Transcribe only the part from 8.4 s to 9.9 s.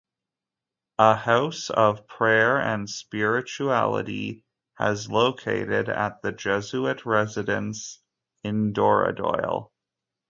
in Dooradoyle.